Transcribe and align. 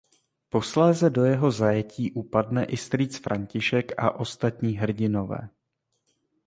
Posléze 0.49 1.09
do 1.09 1.25
jeho 1.25 1.51
zajetí 1.51 2.11
upadne 2.11 2.63
i 2.65 2.77
strýc 2.77 3.19
František 3.19 3.93
a 3.97 4.11
ostatní 4.11 4.73
hrdinové. 4.77 5.49